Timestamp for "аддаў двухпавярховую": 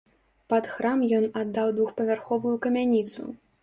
1.43-2.59